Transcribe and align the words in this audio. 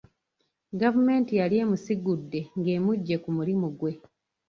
Gavumenti 0.81 1.31
yali 1.39 1.55
emusigudde 1.63 2.39
ng'emujje 2.59 3.15
ku 3.23 3.29
mulimu 3.37 3.67
ggwe. 3.73 3.91